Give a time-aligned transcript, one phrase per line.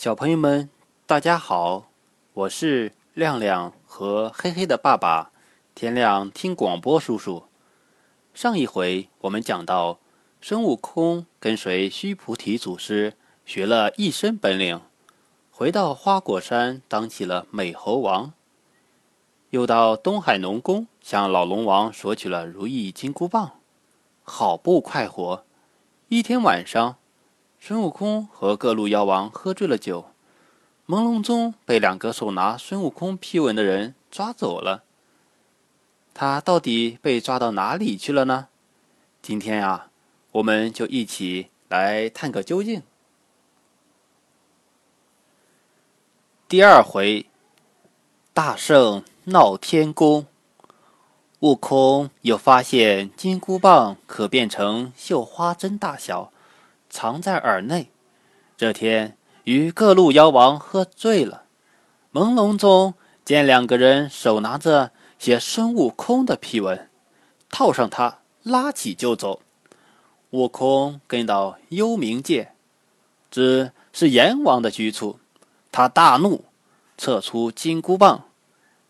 [0.00, 0.70] 小朋友们，
[1.04, 1.90] 大家好，
[2.32, 5.30] 我是亮亮和黑黑的爸爸，
[5.74, 7.44] 天亮听广播叔叔。
[8.32, 9.98] 上一回我们讲到，
[10.40, 13.12] 孙悟空跟随须菩提祖师
[13.44, 14.80] 学了一身本领，
[15.50, 18.32] 回到花果山当起了美猴王，
[19.50, 23.60] 又到东海龙宫向老龙王索取了如意金箍棒，
[24.22, 25.44] 好不快活！
[26.08, 26.96] 一天晚上。
[27.62, 30.06] 孙悟空和各路妖王喝醉了酒，
[30.88, 34.82] 朦胧中被两个手拿孙悟空批文的人抓走了。
[36.14, 38.48] 他到底被抓到哪里去了呢？
[39.20, 39.90] 今天呀，
[40.32, 42.82] 我们就一起来探个究竟。
[46.48, 47.26] 第二回，
[48.32, 50.26] 大圣闹天宫，
[51.40, 56.32] 悟空又发现金箍棒可变成绣花针大小。
[56.90, 57.90] 藏在耳内。
[58.56, 61.44] 这天与各路妖王喝醉了，
[62.12, 62.92] 朦胧中
[63.24, 66.90] 见两个人手拿着写孙悟空的批文，
[67.48, 69.40] 套上他拉起就走。
[70.30, 72.52] 悟空跟到幽冥界，
[73.30, 75.18] 只是阎王的居处，
[75.72, 76.44] 他大怒，
[76.98, 78.24] 撤出金箍棒，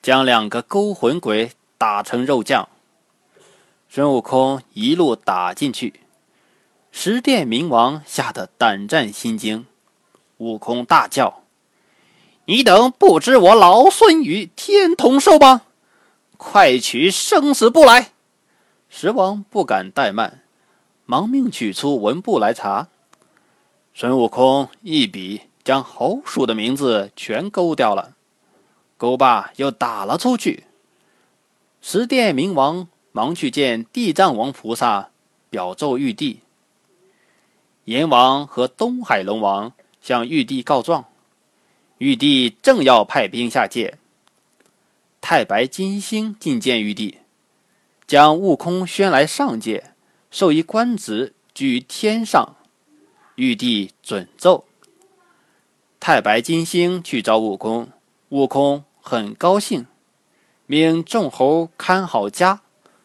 [0.00, 2.68] 将两个勾魂鬼打成肉酱。
[3.88, 6.00] 孙悟空一路打进去。
[6.98, 9.66] 十殿冥王吓得胆战心惊，
[10.38, 11.42] 悟空大叫
[12.46, 15.60] ：“你等不知我老孙与天同寿吗？
[16.38, 18.12] 快取生死簿来！”
[18.88, 20.40] 十王不敢怠慢，
[21.04, 22.88] 忙命取出文簿来查。
[23.92, 28.14] 孙悟空一笔将猴鼠的名字全勾掉了，
[28.96, 30.64] 勾罢又打了出去。
[31.82, 35.10] 十殿冥王忙去见地藏王菩萨，
[35.50, 36.40] 表奏玉帝。
[37.86, 41.04] 阎王和东海龙王向玉帝告状，
[41.98, 43.96] 玉帝正要派兵下界。
[45.20, 47.18] 太白金星觐见玉帝，
[48.04, 49.92] 将悟空宣来上界，
[50.32, 52.56] 授一官职，居天上。
[53.36, 54.64] 玉帝准奏。
[56.00, 57.88] 太白金星去找悟空，
[58.30, 59.86] 悟空很高兴，
[60.66, 62.62] 命众猴看好家，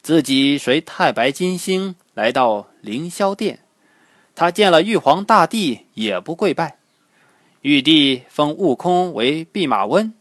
[0.00, 3.61] 自己随太白金星来到凌霄殿。
[4.34, 6.78] 他见了玉皇大帝，也不跪拜。
[7.60, 10.12] 玉帝封悟空为弼马温。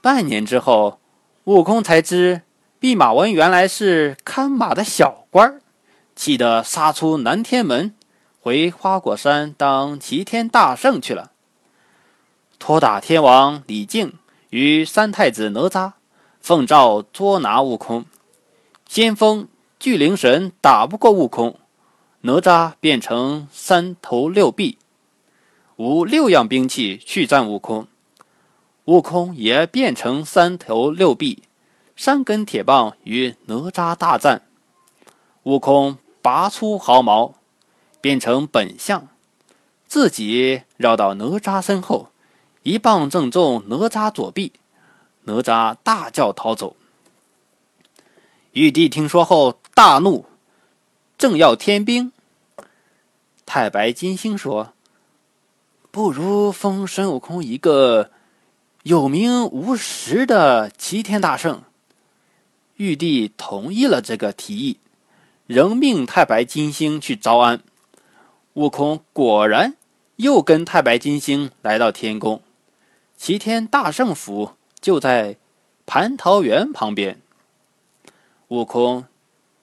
[0.00, 0.98] 半年之后，
[1.44, 2.42] 悟空才知
[2.80, 5.60] 弼马温原来是看马的小官儿，
[6.16, 7.94] 气得杀出南天门，
[8.40, 11.30] 回花果山当齐天大圣去了。
[12.58, 14.14] 托打天王李靖
[14.50, 15.92] 与三太子哪吒
[16.40, 18.04] 奉诏捉拿悟空，
[18.88, 19.46] 先锋
[19.78, 21.58] 巨灵神打不过悟空。
[22.24, 24.78] 哪吒变成三头六臂，
[25.74, 27.88] 无六样兵器去战悟空。
[28.84, 31.42] 悟空也变成三头六臂，
[31.96, 34.42] 三根铁棒与哪吒大战。
[35.42, 37.34] 悟空拔出毫毛，
[38.00, 39.08] 变成本相，
[39.88, 42.10] 自己绕到哪吒身后，
[42.62, 44.52] 一棒正中哪吒左臂，
[45.24, 46.76] 哪吒大叫逃走。
[48.52, 50.26] 玉帝听说后大怒。
[51.18, 52.11] 正要添兵，
[53.44, 54.72] 太白金星说
[55.90, 58.10] ：“不如封孙悟空一个
[58.82, 61.62] 有名无实的齐天大圣。”
[62.76, 64.78] 玉帝同意了这个提议，
[65.46, 67.62] 仍命太白金星去招安。
[68.54, 69.76] 悟空果然
[70.16, 72.42] 又跟太白金星来到天宫，
[73.16, 75.36] 齐天大圣府就在
[75.86, 77.20] 蟠桃园旁边。
[78.48, 79.04] 悟空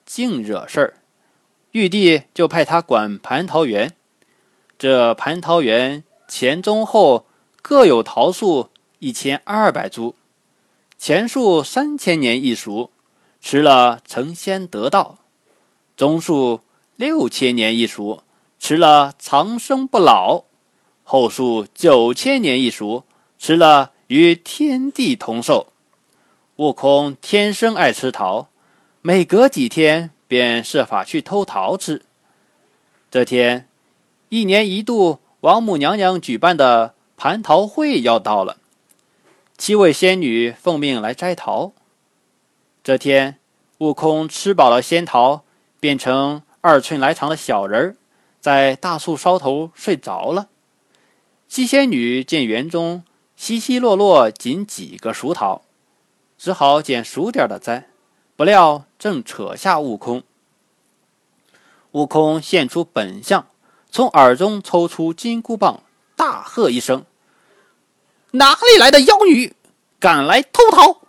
[0.05, 0.98] 净惹事儿。
[1.71, 3.93] 玉帝就派他管蟠桃园。
[4.77, 7.25] 这蟠桃园前中后
[7.61, 8.69] 各有桃树
[8.99, 10.15] 一千二百株，
[10.97, 12.89] 前树三千年一熟，
[13.39, 15.17] 吃了成仙得道；
[15.95, 16.61] 中树
[16.95, 18.23] 六千年一熟，
[18.57, 20.45] 吃了长生不老；
[21.03, 23.03] 后树九千年一熟，
[23.37, 25.67] 吃了与天地同寿。
[26.55, 28.49] 悟空天生爱吃桃，
[29.01, 30.11] 每隔几天。
[30.29, 32.03] 便设法去偷桃吃。
[33.09, 33.67] 这天，
[34.29, 38.57] 一年一度王母娘娘举办的蟠桃会要到了，
[39.57, 41.73] 七位仙女奉命来摘桃。
[42.83, 43.39] 这天，
[43.79, 45.43] 悟空吃饱了仙桃，
[45.79, 47.95] 变成二寸来长的小人儿，
[48.39, 50.49] 在大树梢头睡着了。
[51.47, 53.03] 七仙女见园中
[53.35, 55.63] 稀稀落落仅几个熟桃，
[56.37, 57.87] 只好捡熟点的摘。
[58.39, 60.23] 不料正扯下悟空，
[61.91, 63.45] 悟空现出本相，
[63.91, 65.83] 从耳中抽出金箍棒，
[66.15, 67.03] 大喝一声
[68.31, 69.53] ：“哪里来的妖女，
[69.99, 71.01] 敢来偷桃？”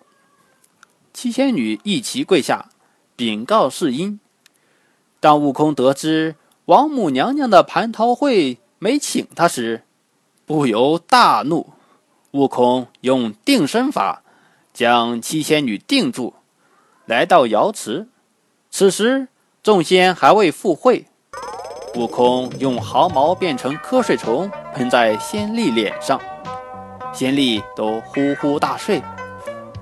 [1.15, 2.69] 七仙女一齐跪下，
[3.15, 4.19] 禀告世音。
[5.21, 6.35] 当悟空得知
[6.65, 9.85] 王母娘娘的蟠桃会没请他时，
[10.45, 11.75] 不由大怒。
[12.33, 14.25] 悟空用定身法
[14.75, 16.35] 将七仙女定住，
[17.11, 18.07] 来到瑶池。
[18.71, 19.27] 此时
[19.65, 21.07] 众仙还未赴会，
[21.97, 26.21] 悟空用毫毛变成瞌睡虫喷在仙力脸上，
[27.13, 29.03] 仙力都呼呼大睡。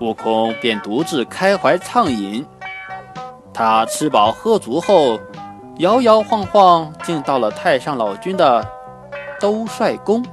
[0.00, 2.46] 悟空便独自开怀畅饮。
[3.52, 5.20] 他吃饱喝足后，
[5.80, 8.66] 摇摇晃晃竟到了太上老君的
[9.38, 10.25] 兜率宫。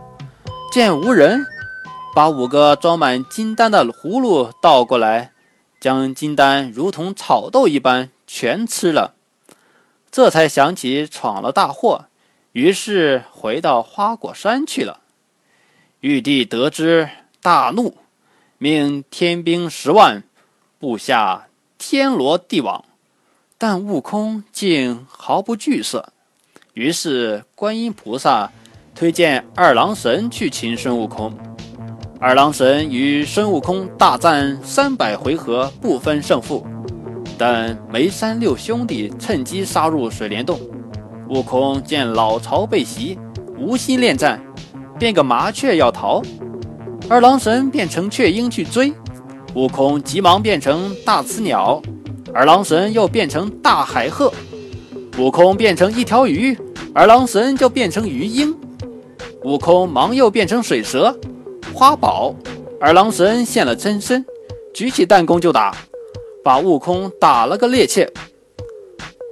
[0.71, 1.45] 见无人，
[2.15, 5.31] 把五个装满金丹的葫芦倒过来，
[5.85, 9.13] 将金丹如同草豆一般全吃了。
[10.09, 12.05] 这才想起闯了大祸，
[12.53, 15.01] 于是回到花果山去了。
[15.99, 17.07] 玉帝得知，
[17.39, 17.97] 大怒。
[18.57, 20.23] 命天兵十万
[20.79, 22.83] 布下天罗地网，
[23.59, 26.11] 但悟空竟毫不惧色。
[26.73, 28.51] 于是观音菩萨
[28.95, 31.55] 推荐二郎神去擒孙悟空。
[32.17, 36.65] 二郎神与孙悟空大战三百回合，不分胜负。
[37.38, 40.57] 但梅山六兄弟趁机杀入水帘洞。
[41.29, 43.19] 悟空见老巢被袭，
[43.59, 44.41] 无心恋战，
[44.97, 46.21] 变个麻雀要逃。
[47.09, 48.94] 二郎神变成雀鹰去追，
[49.53, 51.81] 悟空急忙变成大雌鸟，
[52.33, 54.31] 二郎神又变成大海鹤，
[55.19, 56.57] 悟空变成一条鱼，
[56.94, 58.56] 二郎神就变成鱼鹰，
[59.44, 61.15] 悟空忙又变成水蛇、
[61.77, 62.33] 花宝，
[62.80, 64.25] 二郎神现了真身，
[64.74, 65.75] 举起弹弓就打，
[66.42, 68.10] 把悟空打了个趔趄，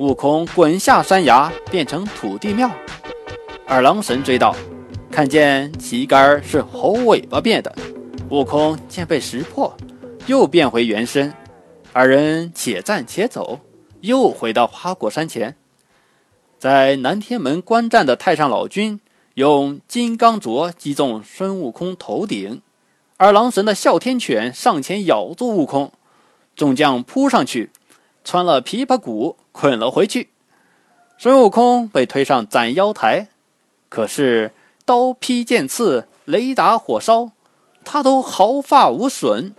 [0.01, 2.69] 悟空滚下山崖变成土地庙，
[3.65, 4.53] 二郎神追到。
[5.09, 7.73] 看见旗杆是猴尾巴变的，
[8.29, 9.73] 悟空见被识破，
[10.25, 11.33] 又变回原身。
[11.93, 13.61] 二人且战且走，
[14.01, 15.55] 又回到花果山前，
[16.59, 18.99] 在南天门观战的太上老君
[19.35, 22.61] 用金刚镯击中孙悟空头顶，
[23.17, 25.91] 二郎神的哮天犬上前咬住悟空，
[26.55, 27.71] 众将扑上去，
[28.23, 30.29] 穿了琵琶骨捆了回去。
[31.17, 33.27] 孙悟空被推上斩妖台，
[33.89, 34.51] 可是。
[34.85, 37.31] 刀劈剑刺，雷打火烧，
[37.85, 39.55] 他都毫发无损。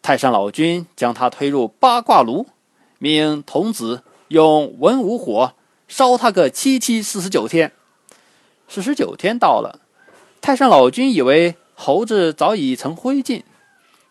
[0.00, 2.46] 太上老君将他推入八卦炉，
[2.98, 5.52] 命童子用文武火
[5.86, 7.72] 烧他个七七四十九天。
[8.72, 9.80] 四十九天到了，
[10.40, 13.42] 太上老君以为猴子早已成灰烬，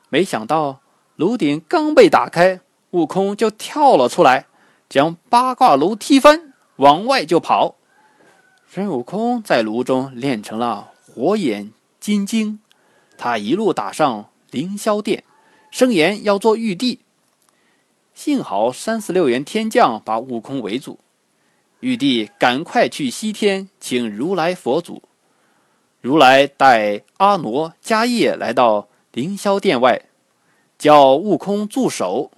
[0.10, 0.82] 没想到
[1.16, 2.60] 炉顶刚被打开，
[2.92, 4.48] 悟空就跳了出来，
[4.90, 7.76] 将八卦炉踢翻，往外就跑。
[8.68, 11.72] 孙悟空在炉中练成了火眼
[12.02, 12.60] 金睛，
[13.18, 15.24] 他一路打上凌霄殿，
[15.72, 17.00] 声言要做玉帝。
[18.14, 21.00] 幸好三十六员天将把悟空围住，
[21.82, 25.02] 玉帝赶快去西天请如来佛祖。
[26.02, 30.04] 如来带阿傩、迦叶来到凌霄殿外，
[30.78, 32.32] 叫悟空住手。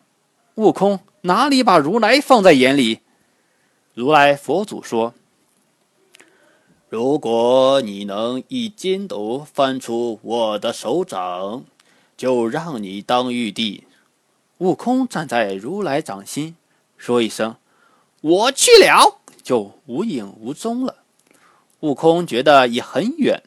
[0.56, 3.00] 悟空哪里把如来放在眼里？
[3.94, 5.14] 如来佛祖说。
[6.90, 11.64] 如果你能一筋斗翻出我的手掌，
[12.18, 13.86] 就让你当玉帝。
[14.58, 16.56] 悟空站在如来掌心，
[16.98, 17.56] 说一声
[18.22, 19.21] “我去了”，
[19.52, 20.96] 就无影无踪了。
[21.82, 23.44] 悟空觉得已很远，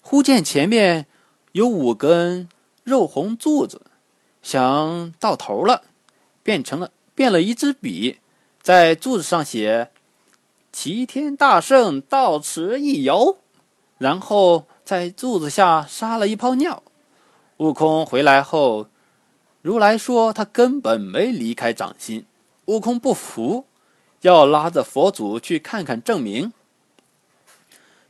[0.00, 1.06] 忽见前面
[1.52, 2.48] 有五根
[2.84, 3.82] 肉红柱子，
[4.40, 5.82] 想到头了，
[6.42, 8.20] 变成了变了一支笔，
[8.62, 9.90] 在柱子上写。
[10.72, 13.36] 齐天大圣到此一游，
[13.98, 16.82] 然后在柱子下撒了一泡尿。
[17.58, 18.86] 悟空回来后，
[19.60, 22.24] 如来说他根本没离开掌心。
[22.64, 23.66] 悟空不服，
[24.22, 26.52] 要拉着佛祖去看看证明。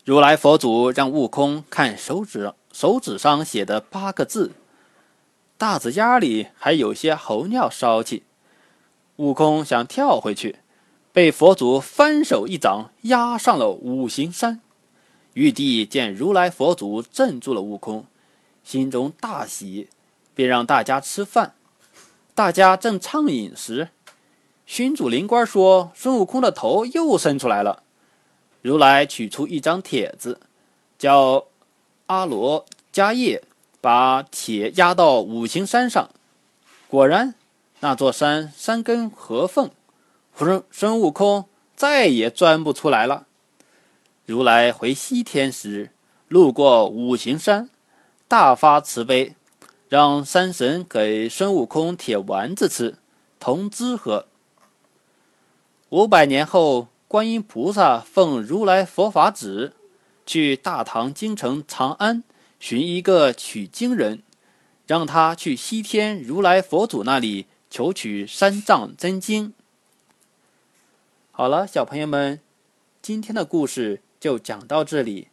[0.04, 4.52] 如来佛祖让悟空看手指，手指上写的八个字，
[5.59, 8.23] 大指丫里还有些猴尿骚气。
[9.16, 10.61] 悟空想跳回去。
[11.14, 14.62] 被佛祖翻手一掌压上了五行山。
[15.35, 18.07] 玉帝见如来佛祖镇住了悟空，
[18.64, 19.90] 心中大喜，
[20.35, 21.54] 便让大家吃饭。
[22.35, 23.90] 大家正畅饮时，
[24.75, 27.83] 寻主灵官说：“孙悟空的头又伸出来了。”
[28.62, 30.41] 如来取出一张帖子，
[30.97, 31.45] 叫
[32.07, 33.45] 阿罗迦叶
[33.83, 36.09] 把铁压到五行山上。
[36.88, 37.35] 果然，
[37.81, 39.71] 那座山山根合缝。
[40.35, 41.45] 孙孙悟空
[41.76, 43.26] 再也钻不出来了。
[44.25, 45.91] 如来回西天时，
[46.29, 47.69] 路过五行山，
[48.26, 49.35] 大发慈悲，
[49.91, 52.97] 让山神给孙悟空铁丸子吃，
[53.38, 54.29] 通知和。
[55.92, 59.75] 五百年后，观音菩萨奉如来佛法旨，
[60.25, 62.25] 去大唐京城长安
[62.58, 64.22] 寻一个取经人，
[64.87, 69.52] 让他去西天如来佛祖那里求取三藏真经。
[71.30, 72.40] 好了，小朋友们，
[73.02, 75.28] 今天的故事就讲到这里，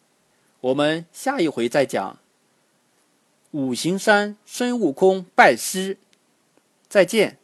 [0.60, 2.18] 我们下一回再讲。
[3.52, 5.98] 五行山孙悟空拜师，
[6.90, 7.39] 再见。